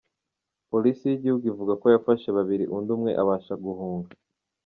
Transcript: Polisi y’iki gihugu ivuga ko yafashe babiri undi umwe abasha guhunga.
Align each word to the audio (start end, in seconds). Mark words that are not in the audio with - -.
Polisi 0.69 1.03
y’iki 1.07 1.23
gihugu 1.31 1.45
ivuga 1.51 1.73
ko 1.81 1.85
yafashe 1.93 2.27
babiri 2.37 2.65
undi 2.75 2.89
umwe 2.95 3.11
abasha 3.21 3.53
guhunga. 3.63 4.09